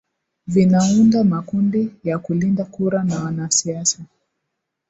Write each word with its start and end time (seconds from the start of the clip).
vinaunda 0.47 1.23
makundi 1.23 1.95
ya 2.03 2.19
kulinda 2.19 2.65
kura 2.65 3.03
na 3.03 3.23
wanasiasa 3.23 4.05